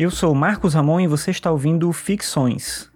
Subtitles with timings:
[0.00, 2.90] Eu sou Marcos Ramon e você está ouvindo Ficções.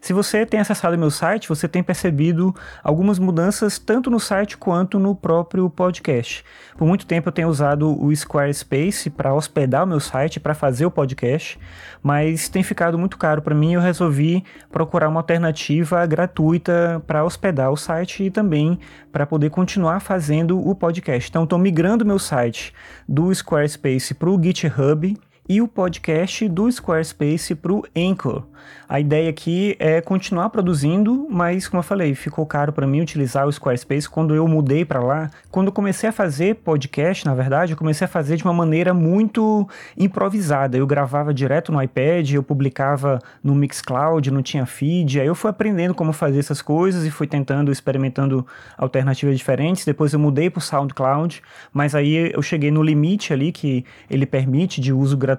[0.00, 4.98] Se você tem acessado meu site, você tem percebido algumas mudanças tanto no site quanto
[4.98, 6.44] no próprio podcast.
[6.76, 10.84] Por muito tempo eu tenho usado o Squarespace para hospedar o meu site, para fazer
[10.84, 11.60] o podcast,
[12.02, 17.22] mas tem ficado muito caro para mim e eu resolvi procurar uma alternativa gratuita para
[17.22, 18.80] hospedar o site e também
[19.12, 21.30] para poder continuar fazendo o podcast.
[21.30, 22.74] Então estou migrando meu site
[23.08, 25.16] do Squarespace para o GitHub
[25.48, 28.42] e o podcast do Squarespace para o Anchor.
[28.86, 33.46] A ideia aqui é continuar produzindo, mas como eu falei, ficou caro para mim utilizar
[33.46, 35.30] o Squarespace quando eu mudei para lá.
[35.50, 38.92] Quando eu comecei a fazer podcast, na verdade, eu comecei a fazer de uma maneira
[38.92, 39.66] muito
[39.96, 40.76] improvisada.
[40.76, 45.20] Eu gravava direto no iPad, eu publicava no Mixcloud, não tinha feed.
[45.20, 48.46] Aí eu fui aprendendo como fazer essas coisas e fui tentando, experimentando
[48.76, 49.84] alternativas diferentes.
[49.84, 54.26] Depois eu mudei para o SoundCloud, mas aí eu cheguei no limite ali que ele
[54.26, 55.37] permite de uso gratuito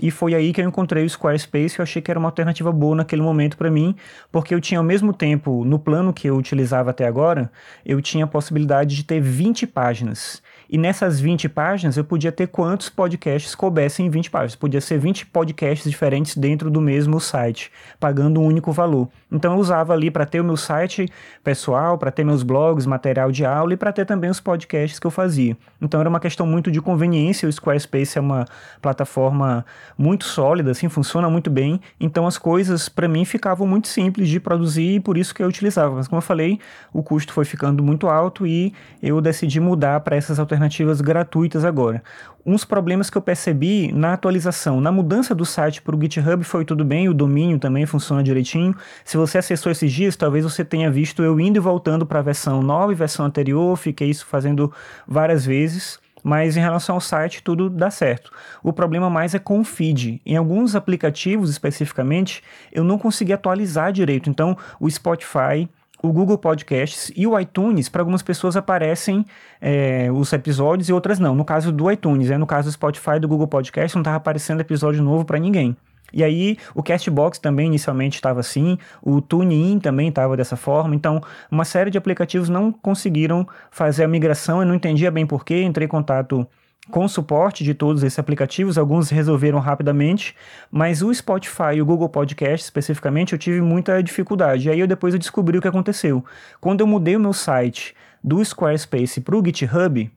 [0.00, 1.78] e foi aí que eu encontrei o Squarespace.
[1.78, 3.94] Eu achei que era uma alternativa boa naquele momento para mim,
[4.32, 7.50] porque eu tinha ao mesmo tempo, no plano que eu utilizava até agora,
[7.84, 10.42] eu tinha a possibilidade de ter 20 páginas.
[10.68, 14.56] E nessas 20 páginas eu podia ter quantos podcasts coubessem em 20 páginas.
[14.56, 19.08] Podia ser 20 podcasts diferentes dentro do mesmo site, pagando um único valor.
[19.30, 21.08] Então eu usava ali para ter o meu site
[21.44, 25.06] pessoal, para ter meus blogs, material de aula e para ter também os podcasts que
[25.06, 25.56] eu fazia.
[25.80, 27.48] Então era uma questão muito de conveniência.
[27.48, 28.44] O Squarespace é uma
[28.82, 29.64] plataforma
[29.96, 31.80] muito sólida, assim, funciona muito bem.
[32.00, 35.48] Então as coisas para mim ficavam muito simples de produzir e por isso que eu
[35.48, 35.94] utilizava.
[35.94, 36.58] Mas como eu falei,
[36.92, 41.64] o custo foi ficando muito alto e eu decidi mudar para essas alternativas alternativas gratuitas
[41.64, 42.02] agora.
[42.44, 46.64] Uns problemas que eu percebi na atualização, na mudança do site para o GitHub foi
[46.64, 48.74] tudo bem, o domínio também funciona direitinho.
[49.04, 52.22] Se você acessou esses dias, talvez você tenha visto eu indo e voltando para a
[52.22, 54.72] versão nova e versão anterior, fiquei isso fazendo
[55.06, 58.32] várias vezes mas em relação ao site tudo dá certo.
[58.60, 60.20] O problema mais é com o feed.
[60.26, 64.28] Em alguns aplicativos especificamente, eu não consegui atualizar direito.
[64.28, 65.68] Então, o Spotify,
[66.02, 69.24] o Google Podcasts e o iTunes, para algumas pessoas aparecem
[69.60, 71.34] é, os episódios e outras não.
[71.34, 74.60] No caso do iTunes, é no caso do Spotify do Google Podcasts, não estava aparecendo
[74.60, 75.76] episódio novo para ninguém.
[76.12, 81.20] E aí, o Castbox também inicialmente estava assim, o TuneIn também estava dessa forma, então
[81.50, 85.86] uma série de aplicativos não conseguiram fazer a migração, eu não entendia bem porquê, entrei
[85.86, 86.46] em contato
[86.90, 90.34] com suporte de todos esses aplicativos, alguns resolveram rapidamente,
[90.70, 94.68] mas o Spotify e o Google Podcast especificamente eu tive muita dificuldade.
[94.68, 96.24] E aí eu depois eu descobri o que aconteceu.
[96.60, 100.10] Quando eu mudei o meu site do Squarespace para o GitHub,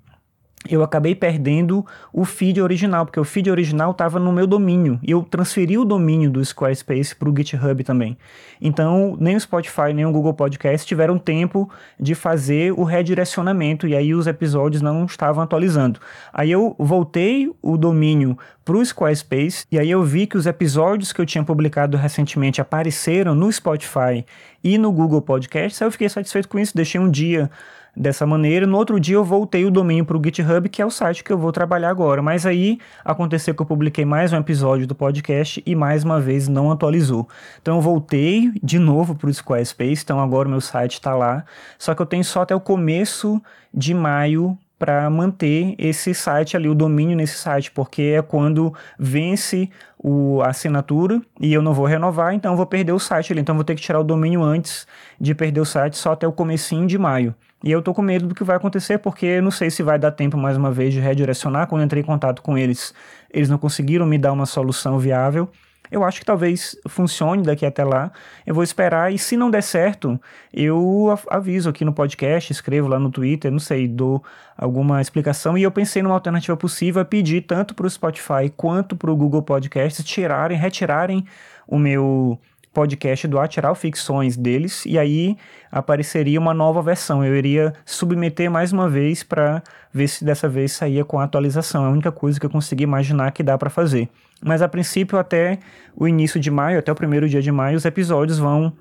[0.68, 5.12] eu acabei perdendo o feed original, porque o feed original estava no meu domínio, e
[5.12, 8.18] eu transferi o domínio do Squarespace para o GitHub também.
[8.60, 13.96] Então, nem o Spotify, nem o Google Podcast tiveram tempo de fazer o redirecionamento, e
[13.96, 16.02] aí os episódios não estavam atualizando.
[16.34, 21.14] Aí eu voltei o domínio para o Squarespace, e aí eu vi que os episódios
[21.14, 24.26] que eu tinha publicado recentemente apareceram no Spotify
[24.64, 27.50] e no Google Podcast, aí eu fiquei satisfeito com isso, deixei um dia
[27.96, 28.66] dessa maneira.
[28.66, 31.32] No outro dia eu voltei o domínio para o GitHub, que é o site que
[31.32, 32.22] eu vou trabalhar agora.
[32.22, 36.48] Mas aí aconteceu que eu publiquei mais um episódio do podcast e mais uma vez
[36.48, 37.28] não atualizou.
[37.62, 41.44] Então eu voltei de novo para o Squarespace, então agora o meu site está lá.
[41.78, 43.42] Só que eu tenho só até o começo
[43.74, 49.70] de maio para manter esse site ali, o domínio nesse site, porque é quando vence
[49.98, 53.42] o, a assinatura e eu não vou renovar, então vou perder o site ali.
[53.42, 54.88] Então vou ter que tirar o domínio antes
[55.20, 57.36] de perder o site só até o comecinho de maio.
[57.62, 60.12] E eu tô com medo do que vai acontecer, porque não sei se vai dar
[60.12, 61.68] tempo mais uma vez de redirecionar.
[61.68, 62.94] Quando entrei em contato com eles,
[63.30, 65.50] eles não conseguiram me dar uma solução viável.
[65.92, 68.12] Eu acho que talvez funcione daqui até lá.
[68.46, 70.20] Eu vou esperar e se não der certo,
[70.54, 74.24] eu aviso aqui no podcast, escrevo lá no Twitter, não sei, dou
[74.58, 75.58] alguma explicação.
[75.58, 79.16] E eu pensei numa alternativa possível, é pedir tanto para o Spotify quanto para o
[79.16, 81.26] Google Podcasts tirarem, retirarem
[81.68, 82.40] o meu
[82.74, 85.38] podcast do Atiral Ficções deles e aí
[85.72, 87.24] apareceria uma nova versão.
[87.24, 89.62] Eu iria submeter mais uma vez para
[89.94, 91.86] ver se dessa vez saía com a atualização.
[91.86, 94.10] É a única coisa que eu consegui imaginar que dá para fazer.
[94.44, 95.60] Mas a princípio, até
[95.96, 98.74] o início de maio, até o primeiro dia de maio, os episódios vão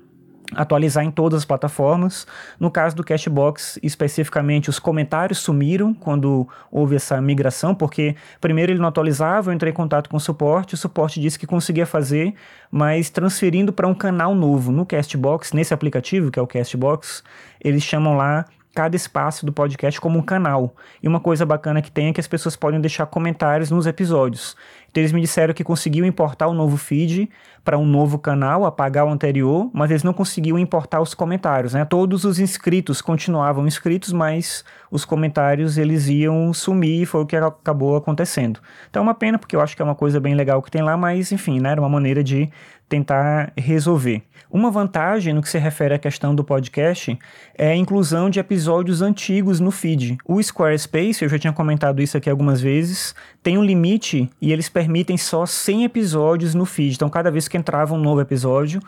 [0.53, 2.25] atualizar em todas as plataformas.
[2.59, 8.79] No caso do Cashbox, especificamente, os comentários sumiram quando houve essa migração, porque primeiro ele
[8.79, 12.33] não atualizava, eu entrei em contato com o suporte, o suporte disse que conseguia fazer,
[12.71, 17.23] mas transferindo para um canal novo no Castbox, nesse aplicativo que é o Castbox,
[17.63, 20.73] eles chamam lá cada espaço do podcast como um canal.
[21.01, 24.55] E uma coisa bacana que tem é que as pessoas podem deixar comentários nos episódios.
[24.89, 27.29] Então eles me disseram que conseguiu importar o um novo feed
[27.63, 31.85] para um novo canal, apagar o anterior, mas eles não conseguiam importar os comentários, né?
[31.85, 37.35] Todos os inscritos continuavam inscritos, mas os comentários eles iam sumir e foi o que
[37.35, 38.59] acabou acontecendo.
[38.89, 40.81] Então é uma pena porque eu acho que é uma coisa bem legal que tem
[40.81, 41.71] lá, mas enfim, né?
[41.71, 42.49] Era uma maneira de
[42.89, 44.23] tentar resolver.
[44.51, 47.17] Uma vantagem no que se refere à questão do podcast
[47.55, 50.17] é a inclusão de episódios antigos no feed.
[50.25, 53.13] O Squarespace, eu já tinha comentado isso aqui algumas vezes,
[53.43, 56.95] tem um limite e eles permitem só 100 episódios no feed.
[56.95, 58.79] Então, cada vez que entrava um novo episódio,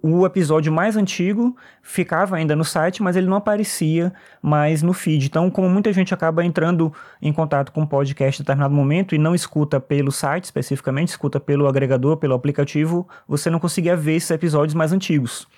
[0.00, 5.26] o episódio mais antigo ficava ainda no site, mas ele não aparecia mais no feed.
[5.26, 9.18] Então, como muita gente acaba entrando em contato com o podcast em determinado momento e
[9.18, 14.30] não escuta pelo site especificamente, escuta pelo agregador, pelo aplicativo, você não conseguia ver esses
[14.30, 15.48] episódios mais antigos.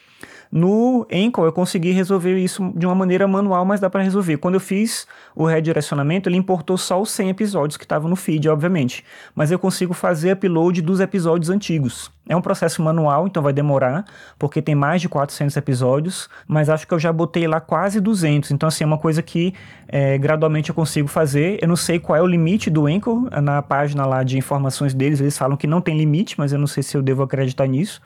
[0.57, 4.37] No Anchor eu consegui resolver isso de uma maneira manual, mas dá para resolver.
[4.37, 5.05] Quando eu fiz
[5.35, 9.05] o redirecionamento, ele importou só os 100 episódios que estavam no feed, obviamente.
[9.35, 12.09] Mas eu consigo fazer upload dos episódios antigos.
[12.29, 14.05] É um processo manual, então vai demorar,
[14.39, 18.53] porque tem mais de 400 episódios, mas acho que eu já botei lá quase 200.
[18.53, 19.53] Então, assim, é uma coisa que
[19.89, 21.59] é, gradualmente eu consigo fazer.
[21.61, 25.21] Eu não sei qual é o limite do Anchor, na página lá de informações deles,
[25.21, 28.01] eles falam que não tem limite, mas eu não sei se eu devo acreditar nisso.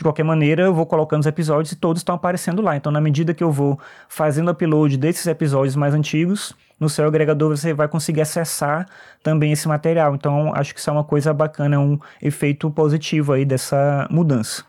[0.00, 2.74] De qualquer maneira, eu vou colocando os episódios e todos estão aparecendo lá.
[2.74, 7.54] Então, na medida que eu vou fazendo upload desses episódios mais antigos, no seu agregador
[7.54, 8.88] você vai conseguir acessar
[9.22, 10.14] também esse material.
[10.14, 14.64] Então, acho que isso é uma coisa bacana, é um efeito positivo aí dessa mudança.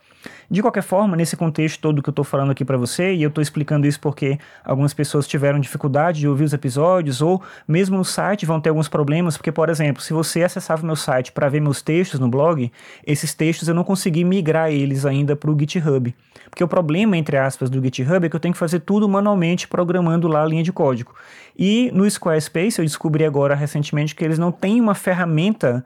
[0.49, 3.29] De qualquer forma, nesse contexto todo que eu estou falando aqui para você, e eu
[3.29, 8.05] estou explicando isso porque algumas pessoas tiveram dificuldade de ouvir os episódios, ou mesmo no
[8.05, 11.49] site vão ter alguns problemas, porque, por exemplo, se você acessava o meu site para
[11.49, 12.71] ver meus textos no blog,
[13.05, 16.13] esses textos eu não consegui migrar eles ainda para o GitHub.
[16.49, 19.67] Porque o problema, entre aspas, do GitHub é que eu tenho que fazer tudo manualmente
[19.67, 21.13] programando lá a linha de código.
[21.57, 25.83] E no Squarespace eu descobri agora recentemente que eles não têm uma ferramenta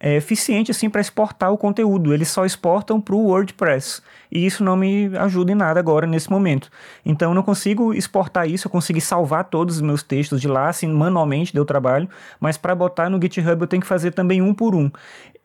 [0.00, 2.14] é, eficiente assim para exportar o conteúdo.
[2.14, 4.00] Eles só exportam para o WordPress
[4.30, 6.70] e isso não me ajuda em nada agora nesse momento.
[7.04, 10.68] Então eu não consigo exportar isso, eu consegui salvar todos os meus textos de lá,
[10.68, 12.08] assim manualmente deu trabalho,
[12.38, 14.90] mas para botar no GitHub eu tenho que fazer também um por um.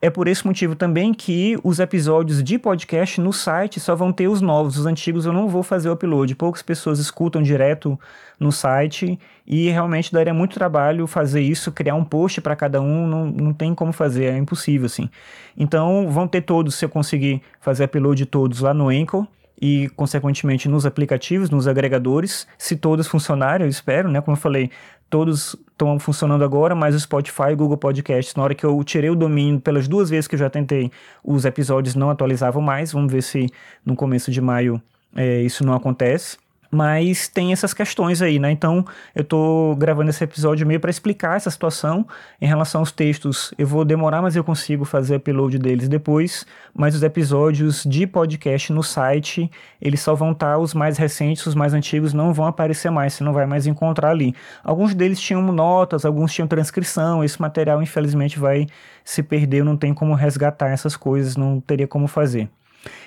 [0.04, 4.28] É por esse motivo também que os episódios de podcast no site só vão ter
[4.28, 6.34] os novos, os antigos eu não vou fazer o upload.
[6.34, 7.98] Poucas pessoas escutam direto
[8.38, 13.06] no site e realmente daria muito trabalho fazer isso, criar um post para cada um,
[13.06, 15.08] não, não tem como fazer, é impossível assim.
[15.56, 19.26] Então vão ter todos, se eu conseguir fazer upload de todos lá no Anchor
[19.58, 24.20] e, consequentemente, nos aplicativos, nos agregadores, se todos funcionarem, eu espero, né?
[24.20, 24.70] Como eu falei,
[25.14, 28.82] todos estão funcionando agora, mas o Spotify e o Google Podcasts, na hora que eu
[28.82, 30.90] tirei o domínio, pelas duas vezes que eu já tentei,
[31.22, 32.90] os episódios não atualizavam mais.
[32.90, 33.46] Vamos ver se
[33.86, 34.82] no começo de maio
[35.14, 36.36] é, isso não acontece.
[36.74, 38.50] Mas tem essas questões aí, né?
[38.50, 38.84] Então
[39.14, 42.04] eu tô gravando esse episódio meio para explicar essa situação
[42.40, 43.54] em relação aos textos.
[43.56, 46.44] Eu vou demorar, mas eu consigo fazer upload deles depois.
[46.74, 49.48] Mas os episódios de podcast no site,
[49.80, 53.14] eles só vão estar tá, os mais recentes, os mais antigos não vão aparecer mais,
[53.14, 54.34] você não vai mais encontrar ali.
[54.64, 57.22] Alguns deles tinham notas, alguns tinham transcrição.
[57.22, 58.66] Esse material, infelizmente, vai
[59.04, 59.64] se perder.
[59.64, 62.50] Não tenho como resgatar essas coisas, não teria como fazer.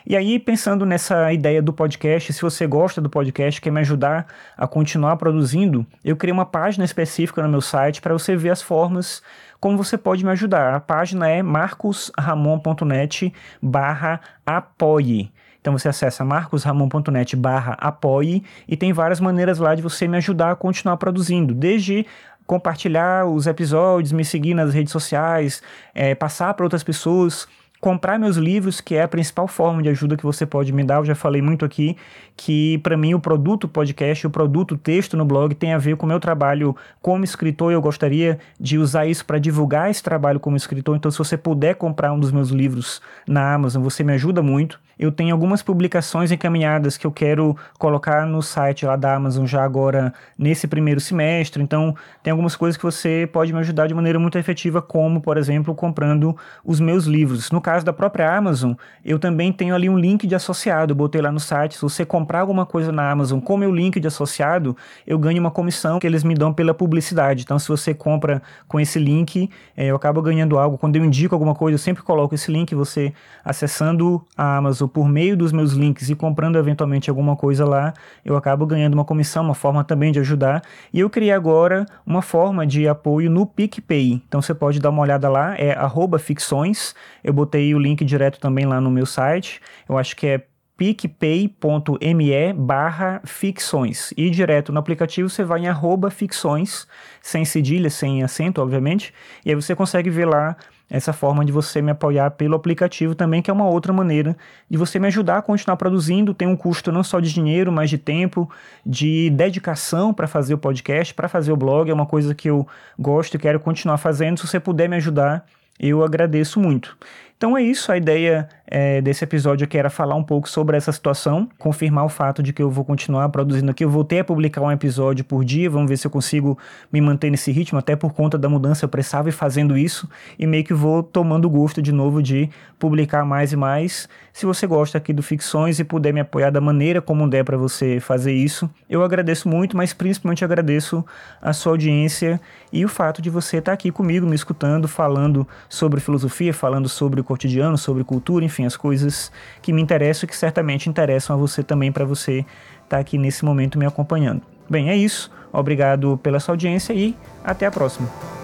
[0.06, 4.28] E aí, pensando nessa ideia do podcast, se você gosta do podcast, quer me ajudar
[4.58, 8.62] a continuar produzindo, eu criei uma página específica no meu site para você ver as
[8.62, 9.22] formas
[9.60, 10.76] como você pode me ajudar.
[10.76, 15.32] A página é marcosramon.net barra apoie.
[15.60, 20.52] Então você acessa marcosramon.net barra apoie e tem várias maneiras lá de você me ajudar
[20.52, 22.06] a continuar produzindo, desde
[22.46, 25.62] compartilhar os episódios, me seguir nas redes sociais,
[25.94, 27.46] é, passar para outras pessoas
[27.80, 30.96] comprar meus livros, que é a principal forma de ajuda que você pode me dar.
[30.96, 31.96] Eu já falei muito aqui
[32.36, 36.06] que para mim o produto podcast, o produto texto no blog tem a ver com
[36.06, 40.58] o meu trabalho como escritor eu gostaria de usar isso para divulgar esse trabalho como
[40.58, 40.96] escritor.
[40.96, 44.80] Então se você puder comprar um dos meus livros na Amazon, você me ajuda muito.
[45.00, 49.64] Eu tenho algumas publicações encaminhadas que eu quero colocar no site lá da Amazon já
[49.64, 51.62] agora nesse primeiro semestre.
[51.62, 55.38] Então, tem algumas coisas que você pode me ajudar de maneira muito efetiva, como, por
[55.38, 56.36] exemplo, comprando
[56.66, 57.52] os meus livros.
[57.52, 58.74] No caso da própria Amazon,
[59.06, 60.92] eu também tenho ali um link de associado.
[60.94, 61.76] Eu botei lá no site.
[61.76, 64.76] Se você comprar alguma coisa na Amazon com meu link de associado,
[65.06, 67.44] eu ganho uma comissão que eles me dão pela publicidade.
[67.44, 70.78] Então, se você compra com esse link, é, eu acabo ganhando algo.
[70.78, 72.74] Quando eu indico alguma coisa, eu sempre coloco esse link.
[72.74, 73.14] Você
[73.46, 78.36] acessando a Amazon por meio dos meus links e comprando eventualmente alguma coisa lá, eu
[78.36, 80.62] acabo ganhando uma comissão, uma forma também de ajudar.
[80.94, 84.22] E eu criei agora uma forma de apoio no PicPay.
[84.28, 85.76] Então você pode dar uma olhada lá, é
[86.20, 86.96] ficções.
[87.24, 89.62] Eu botei o link direto também lá no meu site.
[89.88, 90.44] Eu acho que é
[90.78, 94.14] picpay.me barra ficções.
[94.16, 96.88] E direto no aplicativo você vai em arroba ficções,
[97.22, 100.56] sem cedilha, sem acento, obviamente, e aí você consegue ver lá
[100.90, 104.38] essa forma de você me apoiar pelo aplicativo também, que é uma outra maneira
[104.70, 106.34] de você me ajudar a continuar produzindo.
[106.34, 108.50] Tem um custo não só de dinheiro, mas de tempo,
[108.86, 111.90] de dedicação para fazer o podcast, para fazer o blog.
[111.90, 112.66] É uma coisa que eu
[112.98, 114.40] gosto e quero continuar fazendo.
[114.40, 115.46] Se você puder me ajudar,
[115.78, 116.98] eu agradeço muito.
[117.38, 120.92] Então é isso, a ideia é, desse episódio aqui era falar um pouco sobre essa
[120.92, 123.86] situação, confirmar o fato de que eu vou continuar produzindo aqui.
[123.86, 126.58] Eu voltei a publicar um episódio por dia, vamos ver se eu consigo
[126.92, 130.48] me manter nesse ritmo, até por conta da mudança eu precisava ir fazendo isso e
[130.48, 134.10] meio que vou tomando gosto de novo de publicar mais e mais.
[134.34, 137.58] Se você gosta aqui do Ficções e puder me apoiar da maneira como der para
[137.58, 141.06] você fazer isso, eu agradeço muito, mas principalmente agradeço
[141.40, 142.42] a sua audiência
[142.74, 147.24] e o fato de você estar aqui comigo, me escutando, falando sobre filosofia, falando sobre
[147.28, 149.32] cotidiano, sobre cultura, enfim, as coisas
[149.62, 152.48] que me interessam e que certamente interessam a você também para você estar
[152.88, 154.42] tá aqui nesse momento me acompanhando.
[154.70, 155.32] Bem, é isso.
[155.52, 158.37] Obrigado pela sua audiência e até a próxima.